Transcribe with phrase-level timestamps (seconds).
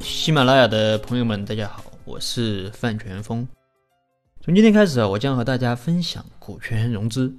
[0.00, 3.46] 喜马拉雅的朋友们，大家好，我是范全峰。
[4.40, 7.36] 从今天开始啊，我将和大家分享股权融资。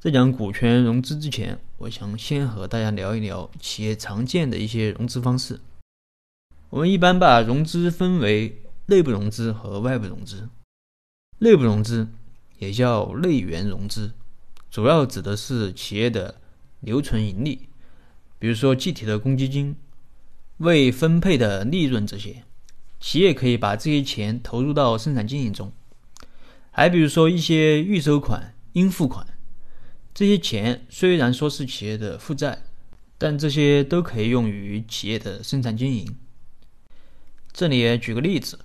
[0.00, 5.60] 在讲股权融资之前，我想先和大家聊一聊企业常见的一些融资方式。
[6.70, 10.48] 我们一般把融资分为内部融资和外部融资。
[11.38, 12.08] 内部融资
[12.58, 14.10] 也叫内源融资，
[14.70, 16.34] 主要指的是企业的
[16.80, 17.68] 留存盈利，
[18.40, 19.76] 比如说计提的公积金。
[20.60, 22.44] 未分配的利润，这些
[23.00, 25.72] 企业可以把这些钱投入到生产经营中。
[26.70, 29.26] 还比如说一些预收款、应付款，
[30.12, 32.62] 这些钱虽然说是企业的负债，
[33.16, 36.14] 但这些都可以用于企业的生产经营。
[37.52, 38.58] 这里举个例子，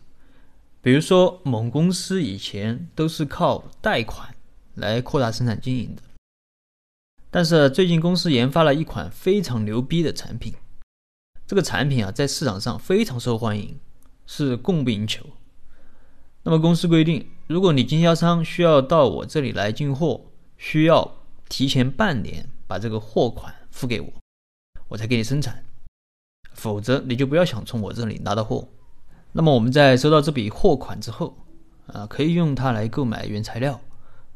[0.82, 4.36] 比如说某公司以前都是靠贷款
[4.74, 6.02] 来扩大生产经营的，
[7.32, 10.54] 但是最近公司研发了一款非常牛逼的产品。
[11.48, 13.80] 这个产品啊，在市场上非常受欢迎，
[14.26, 15.24] 是供不应求。
[16.42, 20.26] 那么公司规定，如果你经销商需要到我这里来进货，
[20.58, 24.12] 需要提前半年把这个货款付给我，
[24.88, 25.64] 我才给你生产，
[26.54, 28.68] 否则你就不要想从我这里拿到货。
[29.32, 31.38] 那么我们在收到这笔货款之后，
[31.88, 33.80] 啊，可以用它来购买原材料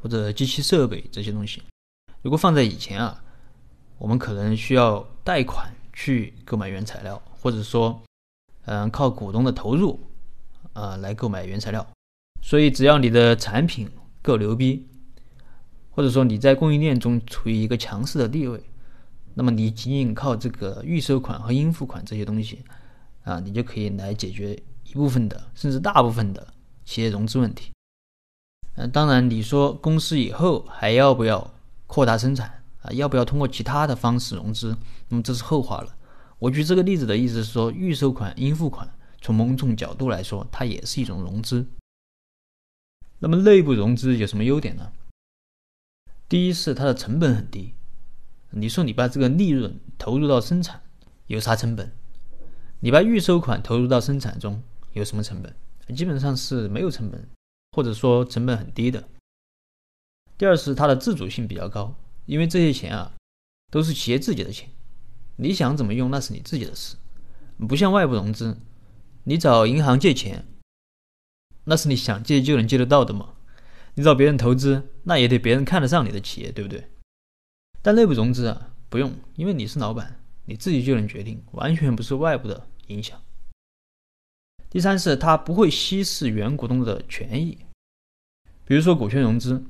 [0.00, 1.62] 或者机器设备这些东西。
[2.22, 3.24] 如果放在以前啊，
[3.98, 5.74] 我们可能需要贷款。
[6.00, 8.02] 去购买原材料，或者说，
[8.64, 10.00] 嗯，靠股东的投入，
[10.72, 11.86] 啊，来购买原材料。
[12.40, 13.86] 所以，只要你的产品
[14.22, 14.88] 够牛逼，
[15.90, 18.58] 或者说你在供应链中处于一个强势的地位，
[19.34, 22.64] 那么你仅仅靠这个预收款和应付款这些东西，
[23.24, 26.46] 啊，你就可以来解决一部分的，甚至大部分的
[26.86, 27.70] 企业融资问题。
[28.76, 31.52] 嗯，当然，你说公司以后还要不要
[31.86, 32.59] 扩大生产？
[32.82, 34.76] 啊，要不要通过其他的方式融资？
[35.08, 35.96] 那么这是后话了。
[36.38, 41.66] 我举这个例子的意思是说，预收款、应付款，从某种角度来说，它也是一种融资。
[43.18, 44.92] 那么内部融资有什么优点呢？
[46.28, 47.74] 第一是它的成本很低。
[48.50, 50.80] 你说你把这个利润投入到生产，
[51.26, 51.92] 有啥成本？
[52.80, 54.62] 你把预收款投入到生产中，
[54.94, 55.54] 有什么成本？
[55.94, 57.28] 基本上是没有成本，
[57.72, 59.06] 或者说成本很低的。
[60.38, 61.94] 第二是它的自主性比较高。
[62.30, 63.12] 因为这些钱啊，
[63.72, 64.70] 都是企业自己的钱，
[65.34, 66.94] 你想怎么用那是你自己的事，
[67.66, 68.56] 不像外部融资，
[69.24, 70.46] 你找银行借钱，
[71.64, 73.34] 那是你想借就能借得到的嘛？
[73.94, 76.88] 你找别人投资，那也得别人看得上你的企业，对不对？
[77.82, 83.20] 但内部融资啊，不用，因为你是老板，你自己就能决定，完全不受外部的影响。
[84.70, 87.58] 第三是它不会稀释原股东的权益，
[88.64, 89.64] 比如说股权融资。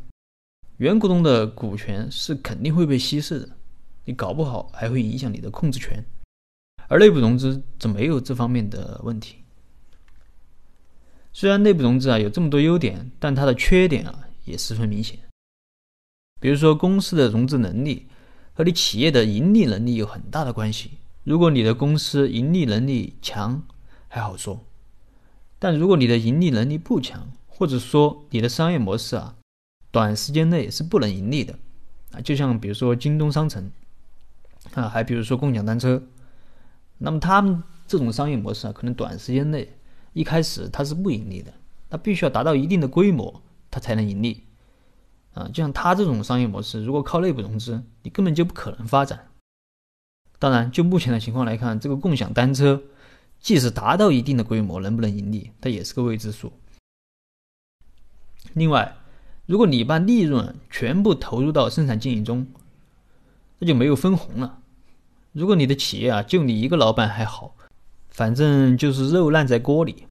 [0.80, 3.50] 原股东的股权是肯定会被稀释的，
[4.06, 6.02] 你搞不好还会影响你的控制权。
[6.88, 9.44] 而内部融资则没有这方面的问题。
[11.34, 15.18] 虽然内部融资啊有这么多优点，但它的缺点啊也十分明显。
[16.41, 18.06] 比如说，公司的融资能力
[18.54, 20.92] 和你企业的盈利能力有很大的关系。
[21.24, 23.62] 如果你的公司盈利能力强，
[24.08, 24.60] 还好说；
[25.58, 29.36] 但如果你的盈利能力不强，或者说你的商业模式啊，
[29.90, 31.58] 短时间内是不能盈利的
[32.12, 33.70] 啊，就像比如说京东商城
[34.74, 36.02] 啊，还比如说共享单车，
[36.98, 39.72] 那么他们这种商业模式啊，可能短时间内
[40.12, 41.52] 一开始它是不盈利的，
[41.88, 44.44] 它必须要达到一定的规模，它才能盈利
[45.34, 45.48] 啊。
[45.48, 49.28] 就像他这种商业模式，如果靠内部融资，你根本就不可能发展。
[50.38, 52.82] 当然，就目前的情况来看，这个共享单车
[53.40, 56.52] 即使达到一定的规模，能不能盈利，它也是个未知数。
[58.54, 58.96] 另外，
[59.50, 62.46] 如果你把利润全部投入到生产经营中，
[63.58, 64.60] 那就没有分红了。
[65.32, 67.56] 如果你的企业啊就你一个老板还好，
[68.10, 70.06] 反正就是肉烂在锅里。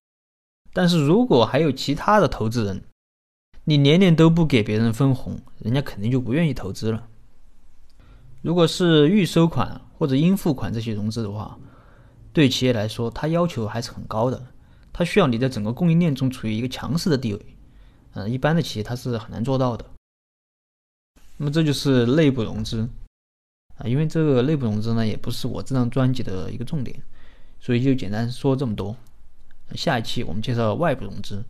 [0.73, 2.83] 但是如果还有其他的投资人，
[3.63, 7.07] 你年年都不给别人分红，人家肯定就不愿意投资了。
[8.41, 11.57] 如果是预收款或者应付款这些融资的话，
[12.33, 14.47] 对企业来说，它要求还是很高的，
[14.91, 17.45] 它需要你在整个供应链中处于一个强势的地位。
[18.13, 19.85] 嗯，一般的企业它是很难做到的。
[21.37, 22.89] 那么这就是内部融资
[23.77, 27.01] 啊，因为这个内部融资呢，也不是我这张专辑的一个重点，
[27.59, 28.95] 所以就简单说这么多。
[29.75, 31.43] 下一期我们介绍外部融资。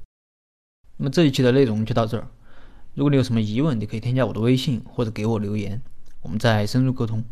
[0.97, 2.27] 那么这一期的内容就到这儿。
[2.93, 5.81] 如果你有什么疑问，你可以添加我的微信或者给我留言，
[6.21, 7.23] 我们再深入沟通。